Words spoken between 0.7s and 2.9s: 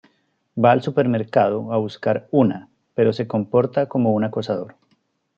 al supermercado a buscar una,